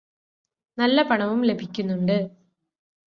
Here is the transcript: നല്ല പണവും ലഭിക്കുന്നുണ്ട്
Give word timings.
നല്ല 0.77 1.01
പണവും 1.01 1.41
ലഭിക്കുന്നുണ്ട് 1.43 2.17